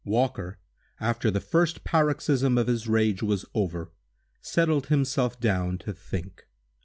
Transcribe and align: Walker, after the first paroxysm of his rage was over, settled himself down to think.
Walker, 0.03 0.57
after 0.99 1.29
the 1.29 1.39
first 1.39 1.83
paroxysm 1.83 2.57
of 2.57 2.65
his 2.65 2.87
rage 2.87 3.21
was 3.21 3.45
over, 3.53 3.91
settled 4.41 4.87
himself 4.87 5.39
down 5.39 5.77
to 5.77 5.93
think. 5.93 6.47